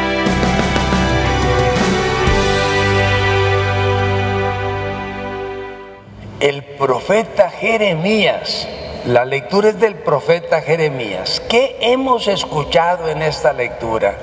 El 6.39 6.63
profeta 6.63 7.51
Jeremías. 7.51 8.67
La 9.05 9.23
lectura 9.23 9.69
es 9.69 9.79
del 9.79 9.97
profeta 9.97 10.61
Jeremías. 10.61 11.43
¿Qué 11.47 11.77
hemos 11.79 12.27
escuchado 12.27 13.07
en 13.07 13.21
esta 13.21 13.53
lectura? 13.53 14.17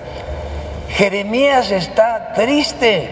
Jeremías 0.89 1.71
está 1.71 2.33
triste 2.33 3.09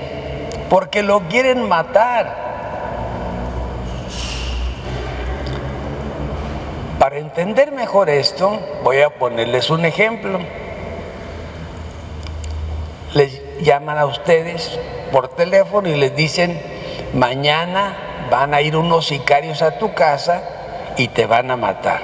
porque 0.68 1.04
lo 1.04 1.28
quieren 1.28 1.62
matar. 1.68 2.43
Para 7.14 7.26
entender 7.26 7.70
mejor 7.70 8.10
esto, 8.10 8.58
voy 8.82 9.00
a 9.00 9.08
ponerles 9.08 9.70
un 9.70 9.84
ejemplo. 9.84 10.40
Les 13.12 13.40
llaman 13.60 13.98
a 13.98 14.06
ustedes 14.06 14.80
por 15.12 15.28
teléfono 15.28 15.88
y 15.88 15.94
les 15.94 16.16
dicen, 16.16 16.60
mañana 17.12 17.96
van 18.32 18.52
a 18.52 18.62
ir 18.62 18.76
unos 18.76 19.06
sicarios 19.06 19.62
a 19.62 19.78
tu 19.78 19.94
casa 19.94 20.42
y 20.96 21.06
te 21.06 21.26
van 21.26 21.52
a 21.52 21.56
matar. 21.56 22.00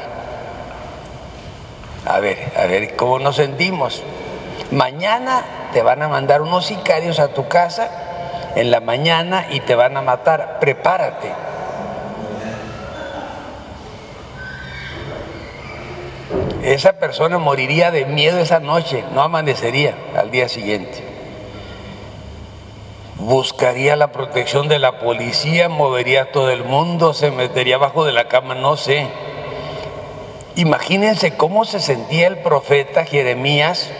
A 2.06 2.20
ver, 2.20 2.38
a 2.56 2.66
ver 2.66 2.94
cómo 2.94 3.18
nos 3.18 3.34
sentimos. 3.34 4.04
Mañana 4.70 5.42
te 5.72 5.82
van 5.82 6.04
a 6.04 6.08
mandar 6.08 6.40
unos 6.40 6.66
sicarios 6.66 7.18
a 7.18 7.34
tu 7.34 7.48
casa 7.48 8.52
en 8.54 8.70
la 8.70 8.78
mañana 8.78 9.48
y 9.50 9.58
te 9.58 9.74
van 9.74 9.96
a 9.96 10.02
matar. 10.02 10.60
Prepárate. 10.60 11.49
Esa 16.70 16.92
persona 16.92 17.38
moriría 17.38 17.90
de 17.90 18.04
miedo 18.04 18.38
esa 18.38 18.60
noche, 18.60 19.02
no 19.12 19.22
amanecería 19.22 19.96
al 20.16 20.30
día 20.30 20.48
siguiente. 20.48 21.02
Buscaría 23.16 23.96
la 23.96 24.12
protección 24.12 24.68
de 24.68 24.78
la 24.78 25.00
policía, 25.00 25.68
movería 25.68 26.22
a 26.22 26.24
todo 26.26 26.48
el 26.48 26.62
mundo, 26.62 27.12
se 27.12 27.32
metería 27.32 27.74
abajo 27.74 28.04
de 28.04 28.12
la 28.12 28.28
cama, 28.28 28.54
no 28.54 28.76
sé. 28.76 29.08
Imagínense 30.54 31.36
cómo 31.36 31.64
se 31.64 31.80
sentía 31.80 32.28
el 32.28 32.38
profeta 32.38 33.04
Jeremías 33.04 33.90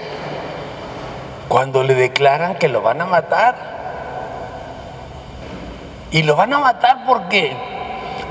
cuando 1.49 1.83
le 1.83 1.97
declaran 1.97 2.55
que 2.55 2.69
lo 2.69 2.83
van 2.83 3.01
a 3.01 3.07
matar. 3.07 3.57
Y 6.13 6.23
lo 6.23 6.37
van 6.37 6.53
a 6.53 6.61
matar 6.61 7.05
porque 7.05 7.57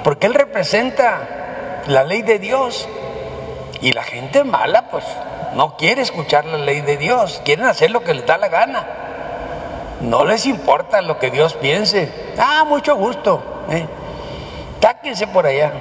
porque 0.02 0.28
él 0.28 0.34
representa 0.34 1.82
la 1.88 2.06
ley 2.06 2.22
de 2.22 2.40
Dios. 2.40 2.88
Y 3.82 3.94
la 3.94 4.04
gente 4.04 4.44
mala, 4.44 4.90
pues, 4.90 5.06
no 5.54 5.78
quiere 5.78 6.02
escuchar 6.02 6.46
la 6.46 6.58
ley 6.58 6.82
de 6.82 6.98
Dios, 6.98 7.42
quieren 7.46 7.66
hacer 7.66 7.92
lo 7.92 8.04
que 8.04 8.14
les 8.14 8.26
da 8.26 8.38
la 8.38 8.50
gana. 8.50 8.88
No 10.02 10.26
les 10.26 10.46
importa 10.46 11.02
lo 11.02 11.20
que 11.20 11.30
Dios 11.32 11.54
piense. 11.56 12.10
Ah, 12.38 12.64
mucho 12.66 12.96
gusto. 12.96 13.44
¿eh? 13.70 13.86
Táquense 14.80 15.28
por 15.28 15.46
allá. 15.46 15.74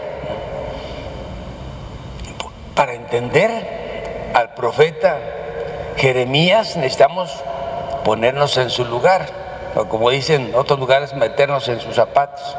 Para 2.74 2.94
entender 2.94 4.30
al 4.34 4.54
profeta 4.54 5.18
Jeremías 5.96 6.76
necesitamos 6.76 7.32
ponernos 8.04 8.56
en 8.56 8.70
su 8.70 8.84
lugar, 8.84 9.26
o 9.74 9.86
como 9.86 10.10
dicen 10.10 10.48
en 10.48 10.54
otros 10.54 10.78
lugares, 10.78 11.12
meternos 11.14 11.68
en 11.68 11.80
sus 11.80 11.96
zapatos. 11.96 12.56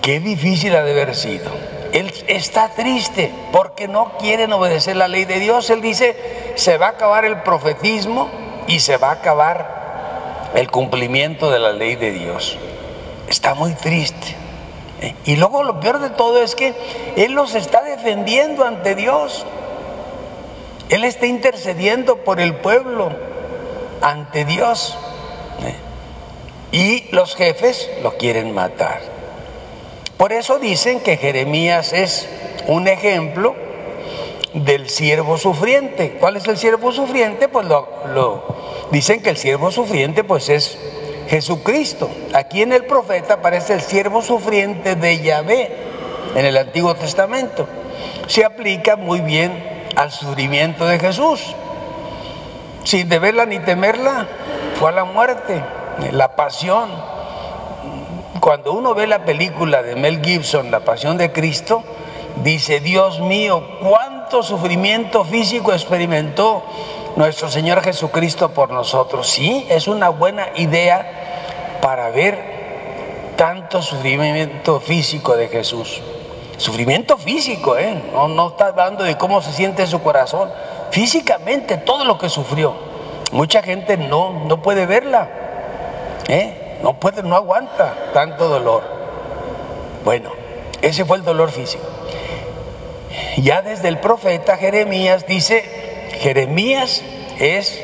Qué 0.00 0.18
difícil 0.20 0.74
ha 0.74 0.82
de 0.82 0.92
haber 0.92 1.14
sido. 1.14 1.50
Él 1.92 2.12
está 2.26 2.70
triste 2.70 3.30
porque 3.52 3.86
no 3.86 4.16
quieren 4.18 4.52
obedecer 4.52 4.96
la 4.96 5.08
ley 5.08 5.26
de 5.26 5.38
Dios. 5.38 5.68
Él 5.68 5.82
dice, 5.82 6.16
se 6.56 6.78
va 6.78 6.86
a 6.86 6.90
acabar 6.90 7.26
el 7.26 7.42
profetismo 7.42 8.30
y 8.66 8.80
se 8.80 8.96
va 8.96 9.10
a 9.10 9.12
acabar 9.12 10.50
el 10.54 10.70
cumplimiento 10.70 11.50
de 11.50 11.58
la 11.58 11.72
ley 11.72 11.96
de 11.96 12.12
Dios. 12.12 12.58
Está 13.28 13.54
muy 13.54 13.74
triste. 13.74 14.36
¿eh? 15.02 15.14
Y 15.26 15.36
luego 15.36 15.64
lo 15.64 15.80
peor 15.80 16.00
de 16.00 16.10
todo 16.10 16.42
es 16.42 16.54
que 16.54 16.74
Él 17.16 17.32
los 17.32 17.54
está 17.54 17.82
defendiendo 17.82 18.64
ante 18.64 18.94
Dios. 18.94 19.44
Él 20.88 21.04
está 21.04 21.26
intercediendo 21.26 22.18
por 22.18 22.40
el 22.40 22.54
pueblo 22.56 23.10
ante 24.00 24.46
Dios. 24.46 24.96
¿eh? 25.62 25.76
Y 26.72 27.14
los 27.14 27.36
jefes 27.36 27.90
lo 28.02 28.16
quieren 28.16 28.52
matar. 28.52 29.11
Por 30.22 30.32
eso 30.32 30.60
dicen 30.60 31.00
que 31.00 31.16
Jeremías 31.16 31.92
es 31.92 32.28
un 32.68 32.86
ejemplo 32.86 33.56
del 34.54 34.88
siervo 34.88 35.36
sufriente. 35.36 36.16
¿Cuál 36.20 36.36
es 36.36 36.46
el 36.46 36.56
siervo 36.56 36.92
sufriente? 36.92 37.48
Pues 37.48 37.66
lo, 37.66 38.44
dicen 38.92 39.20
que 39.20 39.30
el 39.30 39.36
siervo 39.36 39.72
sufriente 39.72 40.22
pues 40.22 40.48
es 40.48 40.78
Jesucristo. 41.26 42.08
Aquí 42.34 42.62
en 42.62 42.72
el 42.72 42.84
profeta 42.84 43.34
aparece 43.34 43.74
el 43.74 43.80
siervo 43.80 44.22
sufriente 44.22 44.94
de 44.94 45.20
Yahvé 45.20 45.72
en 46.36 46.46
el 46.46 46.56
Antiguo 46.56 46.94
Testamento. 46.94 47.66
Se 48.28 48.44
aplica 48.44 48.94
muy 48.94 49.22
bien 49.22 49.88
al 49.96 50.12
sufrimiento 50.12 50.86
de 50.86 51.00
Jesús. 51.00 51.52
Sin 52.84 53.08
deberla 53.08 53.44
ni 53.44 53.58
temerla, 53.58 54.28
fue 54.78 54.90
a 54.90 54.92
la 54.92 55.02
muerte, 55.02 55.64
la 56.12 56.36
pasión, 56.36 56.90
cuando 58.42 58.72
uno 58.72 58.92
ve 58.92 59.06
la 59.06 59.24
película 59.24 59.84
de 59.84 59.94
Mel 59.94 60.20
Gibson, 60.20 60.72
La 60.72 60.80
Pasión 60.80 61.16
de 61.16 61.30
Cristo, 61.30 61.84
dice, 62.42 62.80
Dios 62.80 63.20
mío, 63.20 63.62
cuánto 63.80 64.42
sufrimiento 64.42 65.24
físico 65.24 65.72
experimentó 65.72 66.64
nuestro 67.14 67.48
Señor 67.48 67.82
Jesucristo 67.82 68.52
por 68.52 68.72
nosotros. 68.72 69.28
Sí, 69.28 69.64
es 69.70 69.86
una 69.86 70.08
buena 70.08 70.48
idea 70.56 71.78
para 71.80 72.10
ver 72.10 73.32
tanto 73.36 73.80
sufrimiento 73.80 74.80
físico 74.80 75.36
de 75.36 75.46
Jesús. 75.46 76.00
Sufrimiento 76.56 77.18
físico, 77.18 77.78
¿eh? 77.78 77.94
No, 78.12 78.26
no 78.26 78.48
está 78.48 78.66
hablando 78.66 79.04
de 79.04 79.16
cómo 79.16 79.40
se 79.40 79.52
siente 79.52 79.86
su 79.86 80.02
corazón. 80.02 80.50
Físicamente, 80.90 81.76
todo 81.76 82.04
lo 82.04 82.18
que 82.18 82.28
sufrió. 82.28 82.74
Mucha 83.30 83.62
gente 83.62 83.96
no, 83.96 84.32
no 84.46 84.60
puede 84.62 84.84
verla. 84.86 85.30
¿eh? 86.26 86.61
No 86.82 86.98
puede, 86.98 87.22
no 87.22 87.36
aguanta 87.36 88.10
tanto 88.12 88.48
dolor. 88.48 88.82
Bueno, 90.04 90.30
ese 90.82 91.04
fue 91.04 91.16
el 91.16 91.24
dolor 91.24 91.50
físico. 91.50 91.84
Ya 93.36 93.62
desde 93.62 93.88
el 93.88 93.98
profeta 93.98 94.56
Jeremías 94.56 95.26
dice, 95.26 95.62
Jeremías 96.20 97.02
es 97.38 97.80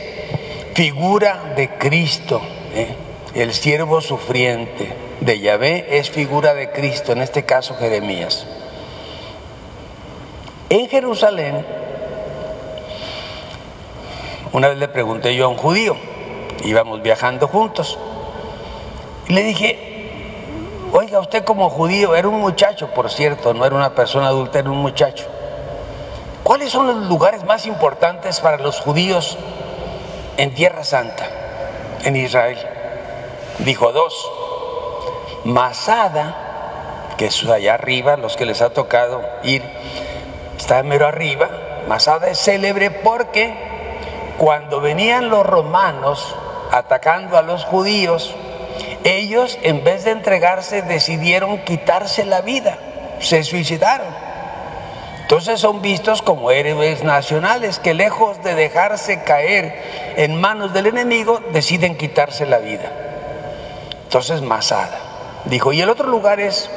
figura 0.74 1.52
de 1.56 1.68
Cristo, 1.78 2.40
¿eh? 2.74 2.94
el 3.34 3.52
siervo 3.54 4.00
sufriente 4.00 4.92
de 5.20 5.40
Yahvé 5.40 5.98
es 5.98 6.10
figura 6.10 6.54
de 6.54 6.70
Cristo, 6.70 7.12
en 7.12 7.22
este 7.22 7.44
caso 7.44 7.74
Jeremías. 7.76 8.46
En 10.70 10.88
Jerusalén, 10.88 11.64
una 14.52 14.68
vez 14.68 14.78
le 14.78 14.88
pregunté 14.88 15.34
yo 15.34 15.46
a 15.46 15.48
un 15.48 15.56
judío, 15.56 15.96
íbamos 16.64 17.02
viajando 17.02 17.48
juntos, 17.48 17.98
y 19.28 19.32
le 19.34 19.42
dije, 19.42 19.78
oiga, 20.92 21.20
usted 21.20 21.44
como 21.44 21.68
judío, 21.68 22.14
era 22.14 22.28
un 22.28 22.40
muchacho, 22.40 22.88
por 22.94 23.10
cierto, 23.10 23.52
no 23.52 23.66
era 23.66 23.76
una 23.76 23.94
persona 23.94 24.28
adulta, 24.28 24.58
era 24.58 24.70
un 24.70 24.78
muchacho. 24.78 25.26
¿Cuáles 26.42 26.72
son 26.72 26.86
los 26.86 27.08
lugares 27.08 27.44
más 27.44 27.66
importantes 27.66 28.40
para 28.40 28.56
los 28.56 28.80
judíos 28.80 29.36
en 30.38 30.54
Tierra 30.54 30.82
Santa, 30.82 31.28
en 32.04 32.16
Israel? 32.16 32.58
Dijo 33.58 33.92
dos. 33.92 34.30
Masada, 35.44 37.14
que 37.18 37.26
es 37.26 37.44
allá 37.44 37.74
arriba, 37.74 38.16
los 38.16 38.36
que 38.36 38.46
les 38.46 38.62
ha 38.62 38.70
tocado 38.70 39.22
ir, 39.42 39.62
está 40.56 40.82
mero 40.82 41.06
arriba. 41.06 41.50
Masada 41.86 42.28
es 42.28 42.38
célebre 42.38 42.90
porque 42.90 43.54
cuando 44.38 44.80
venían 44.80 45.28
los 45.28 45.44
romanos 45.44 46.34
atacando 46.70 47.36
a 47.36 47.42
los 47.42 47.64
judíos, 47.64 48.34
ellos 49.04 49.58
en 49.62 49.84
vez 49.84 50.04
de 50.04 50.10
entregarse 50.10 50.82
decidieron 50.82 51.58
quitarse 51.64 52.24
la 52.24 52.40
vida, 52.40 52.78
se 53.20 53.44
suicidaron. 53.44 54.06
Entonces 55.22 55.60
son 55.60 55.82
vistos 55.82 56.22
como 56.22 56.50
héroes 56.50 57.04
nacionales 57.04 57.78
que 57.78 57.92
lejos 57.92 58.42
de 58.42 58.54
dejarse 58.54 59.22
caer 59.24 60.14
en 60.16 60.40
manos 60.40 60.72
del 60.72 60.86
enemigo, 60.86 61.40
deciden 61.52 61.96
quitarse 61.96 62.46
la 62.46 62.58
vida. 62.58 62.90
Entonces 64.04 64.40
Masada 64.40 64.98
dijo, 65.44 65.72
y 65.72 65.82
el 65.82 65.90
otro 65.90 66.08
lugar 66.08 66.40
es 66.40 66.70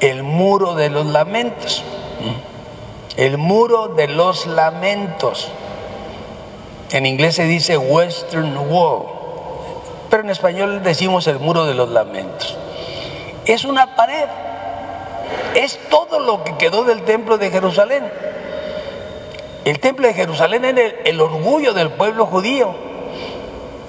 el 0.00 0.22
muro 0.22 0.74
de 0.74 0.88
los 0.88 1.06
lamentos. 1.06 1.84
El 3.16 3.36
muro 3.36 3.88
de 3.88 4.08
los 4.08 4.46
lamentos. 4.46 5.52
En 6.92 7.04
inglés 7.04 7.34
se 7.36 7.44
dice 7.44 7.76
Western 7.76 8.56
Wall 8.70 9.19
pero 10.10 10.24
en 10.24 10.30
español 10.30 10.82
decimos 10.82 11.26
el 11.28 11.38
muro 11.38 11.64
de 11.64 11.74
los 11.74 11.88
lamentos. 11.88 12.56
Es 13.46 13.64
una 13.64 13.94
pared, 13.94 14.26
es 15.54 15.78
todo 15.88 16.18
lo 16.18 16.44
que 16.44 16.56
quedó 16.56 16.84
del 16.84 17.02
templo 17.02 17.38
de 17.38 17.50
Jerusalén. 17.50 18.10
El 19.64 19.78
templo 19.78 20.06
de 20.06 20.14
Jerusalén 20.14 20.64
era 20.64 20.82
el, 21.04 21.20
orgullo 21.20 21.72
del 21.72 21.90
pueblo 21.90 22.26
judío. 22.26 22.74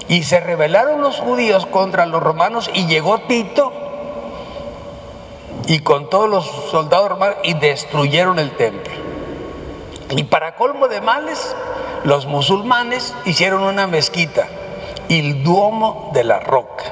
Y 0.07 0.23
se 0.23 0.39
rebelaron 0.39 1.01
los 1.01 1.19
judíos 1.19 1.65
contra 1.65 2.05
los 2.05 2.21
romanos 2.21 2.69
y 2.73 2.85
llegó 2.85 3.19
Tito 3.21 3.71
y 5.67 5.79
con 5.79 6.09
todos 6.09 6.29
los 6.29 6.45
soldados 6.69 7.09
romanos 7.09 7.37
y 7.43 7.53
destruyeron 7.53 8.37
el 8.39 8.51
templo. 8.57 8.93
Y 10.09 10.23
para 10.23 10.55
colmo 10.55 10.89
de 10.89 10.99
males, 10.99 11.55
los 12.03 12.25
musulmanes 12.25 13.13
hicieron 13.25 13.63
una 13.63 13.87
mezquita, 13.87 14.47
el 15.19 15.43
Duomo 15.43 16.11
de 16.13 16.23
la 16.23 16.39
Roca, 16.39 16.85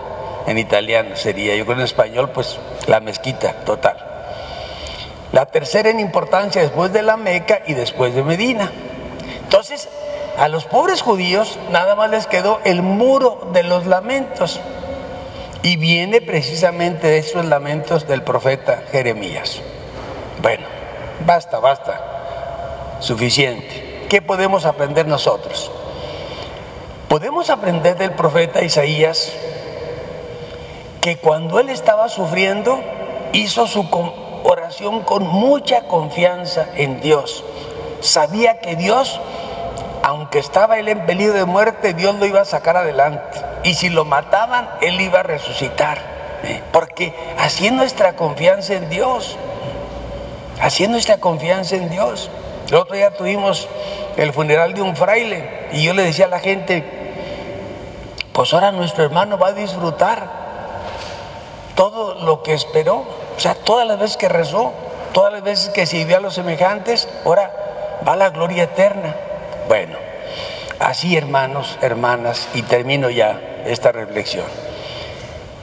en 0.46 0.58
italiano 0.58 1.16
sería, 1.16 1.56
yo 1.56 1.66
creo 1.66 1.78
en 1.78 1.84
español, 1.84 2.32
pues 2.32 2.60
la 2.88 3.00
mezquita 3.00 3.54
total. 3.66 3.98
La 5.32 5.46
tercera 5.46 5.90
en 5.90 6.00
importancia 6.00 6.62
después 6.62 6.92
de 6.92 7.04
la 7.04 7.16
Meca 7.16 7.62
y 7.68 7.76
después 7.76 8.16
de 8.16 8.24
Medina. 8.24 8.72
Entonces, 9.44 9.88
a 10.38 10.48
los 10.48 10.66
pobres 10.66 11.02
judíos 11.02 11.60
nada 11.72 11.96
más 11.96 12.10
les 12.10 12.26
quedó 12.26 12.60
el 12.64 12.82
muro 12.82 13.50
de 13.54 13.64
los 13.64 13.86
lamentos. 13.86 14.60
Y 15.62 15.78
viene 15.78 16.22
precisamente 16.22 17.08
de 17.08 17.18
esos 17.20 17.46
lamentos 17.46 18.08
del 18.08 18.24
profeta 18.24 18.84
Jeremías. 18.92 19.62
Bueno, 20.42 20.66
basta, 21.26 21.60
basta. 21.60 22.98
Suficiente. 23.00 24.06
¿Qué 24.10 24.22
podemos 24.22 24.66
aprender 24.66 25.06
nosotros? 25.06 25.72
Podemos 27.10 27.50
aprender 27.50 27.98
del 27.98 28.12
profeta 28.12 28.62
Isaías 28.62 29.34
que 31.02 31.18
cuando 31.18 31.60
él 31.60 31.70
estaba 31.70 32.08
sufriendo 32.08 32.84
hizo 33.34 33.66
su 33.66 33.84
oración 34.44 35.02
con 35.02 35.26
mucha 35.26 35.88
confianza 35.88 36.68
en 36.76 37.02
Dios. 37.02 37.44
Sabía 38.02 38.60
que 38.60 38.76
Dios, 38.76 39.20
aunque 40.04 40.38
estaba 40.38 40.78
él 40.78 40.88
en 40.88 41.08
peligro 41.08 41.34
de 41.34 41.46
muerte, 41.46 41.96
Dios 41.96 42.14
lo 42.14 42.28
iba 42.28 42.42
a 42.42 42.46
sacar 42.46 42.78
adelante. 42.78 43.40
Y 43.64 43.74
si 43.74 43.90
lo 43.90 44.06
mataban, 44.06 44.70
él 44.82 45.02
iba 45.02 45.22
a 45.22 45.24
resucitar. 45.24 45.98
¿eh? 46.44 46.62
Porque 46.72 47.16
así 47.40 47.72
nuestra 47.72 48.16
confianza 48.16 48.76
en 48.76 48.88
Dios. 48.88 49.36
Así 50.62 50.88
nuestra 50.88 51.18
confianza 51.18 51.76
en 51.76 51.90
Dios. 51.90 52.30
El 52.68 52.76
otro 52.76 52.96
día 52.96 53.16
tuvimos 53.16 53.68
el 54.16 54.32
funeral 54.32 54.76
de 54.76 54.84
un 54.84 54.96
fraile 54.96 55.70
y 55.72 55.84
yo 55.84 55.94
le 55.96 56.04
decía 56.04 56.26
a 56.26 56.30
la 56.30 56.40
gente, 56.40 56.99
pues 58.40 58.54
ahora 58.54 58.72
nuestro 58.72 59.04
hermano 59.04 59.38
va 59.38 59.48
a 59.48 59.52
disfrutar 59.52 60.26
todo 61.76 62.24
lo 62.24 62.42
que 62.42 62.54
esperó. 62.54 63.04
O 63.36 63.38
sea, 63.38 63.54
todas 63.54 63.86
las 63.86 64.00
veces 64.00 64.16
que 64.16 64.30
rezó, 64.30 64.72
todas 65.12 65.34
las 65.34 65.44
veces 65.44 65.74
que 65.74 65.86
sirvió 65.86 66.16
a 66.16 66.20
los 66.22 66.36
semejantes, 66.36 67.10
ahora 67.26 67.52
va 68.08 68.16
la 68.16 68.30
gloria 68.30 68.64
eterna. 68.64 69.14
Bueno, 69.68 69.98
así 70.80 71.18
hermanos, 71.18 71.78
hermanas, 71.82 72.48
y 72.54 72.62
termino 72.62 73.10
ya 73.10 73.42
esta 73.66 73.92
reflexión. 73.92 74.46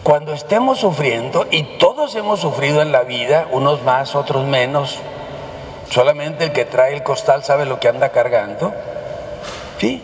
Cuando 0.03 0.35
estemos 0.35 0.79
sufriendo, 0.79 1.47
y 1.51 1.79
todos 1.79 2.15
hemos 2.15 2.41
sufrido 2.41 2.83
en 2.83 2.93
la 2.93 3.05
vida, 3.05 3.47
unos 3.53 3.81
más, 3.85 4.15
otros 4.15 4.45
menos, 4.45 4.99
solamente 5.89 6.45
el 6.45 6.53
que 6.53 6.67
trae 6.67 6.93
el 6.93 7.03
costal 7.03 7.43
sabe 7.43 7.65
lo 7.65 7.81
que 7.81 7.89
anda 7.89 8.11
cargando, 8.11 8.75
¿sí? 9.81 10.03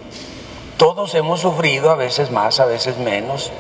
Todos 0.83 1.15
hemos 1.15 1.39
sufrido, 1.39 1.93
a 1.93 1.95
veces 1.95 2.33
más, 2.33 2.59
a 2.59 2.65
veces 2.65 2.99
menos. 2.99 3.53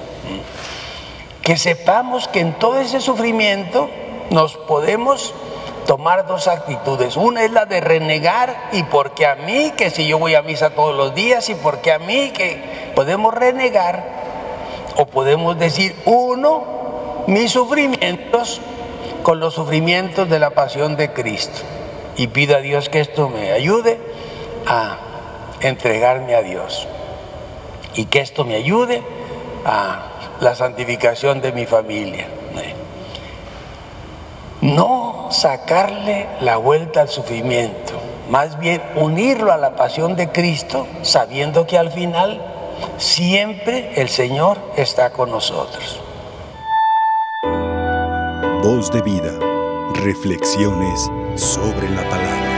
Que 1.41 1.57
sepamos 1.57 2.27
que 2.27 2.41
en 2.41 2.53
todo 2.55 2.81
ese 2.81 3.01
sufrimiento 3.01 3.89
nos 4.31 4.57
podemos 4.57 5.33
tomar 5.87 6.27
dos 6.27 6.49
actitudes. 6.49 7.17
Una 7.17 7.45
es 7.45 7.53
la 7.53 7.65
de 7.65 7.81
renegar 7.81 8.71
y 8.73 8.83
porque 8.83 9.25
a 9.25 9.37
mí, 9.37 9.73
que 9.77 9.91
si 9.91 10.09
yo 10.09 10.19
voy 10.19 10.35
a 10.35 10.43
misa 10.43 10.71
todos 10.71 10.97
los 10.97 11.15
días 11.15 11.49
y 11.49 11.55
porque 11.55 11.93
a 11.93 12.01
mí, 12.01 12.33
que 12.35 12.91
podemos 12.97 13.33
renegar 13.33 14.05
o 14.97 15.07
podemos 15.07 15.57
decir, 15.57 15.95
uno, 16.07 16.65
mis 17.29 17.53
sufrimientos 17.53 18.61
con 19.23 19.39
los 19.39 19.55
sufrimientos 19.55 20.29
de 20.29 20.41
la 20.41 20.51
pasión 20.51 20.97
de 20.97 21.13
Cristo. 21.13 21.61
Y 22.17 22.27
pido 22.27 22.57
a 22.57 22.61
Dios 22.61 22.89
que 22.89 22.99
esto 22.99 23.29
me 23.29 23.53
ayude 23.53 24.01
a 24.67 24.99
entregarme 25.61 26.35
a 26.35 26.43
Dios. 26.43 26.89
Y 27.95 28.07
que 28.07 28.21
esto 28.21 28.45
me 28.45 28.55
ayude 28.55 29.03
a 29.65 30.09
la 30.41 30.55
santificación 30.55 31.41
de 31.41 31.53
mi 31.53 31.67
familia. 31.67 32.27
No 34.61 35.29
sacarle 35.31 36.29
la 36.41 36.57
vuelta 36.57 37.01
al 37.01 37.09
sufrimiento, 37.09 37.95
más 38.31 38.61
bien 38.61 38.81
unirlo 38.95 39.53
a 39.53 39.57
la 39.57 39.75
pasión 39.75 40.15
de 40.15 40.31
Cristo, 40.31 40.87
sabiendo 41.03 41.67
que 41.67 41.79
al 41.79 41.91
final 41.91 42.41
Siempre 42.97 43.93
el 43.97 44.09
Señor 44.09 44.59
está 44.77 45.11
con 45.11 45.31
nosotros. 45.31 46.01
Voz 48.63 48.91
de 48.91 49.03
vida. 49.03 49.39
Reflexiones 49.95 51.11
sobre 51.37 51.91
la 51.91 52.09
palabra. 52.09 52.52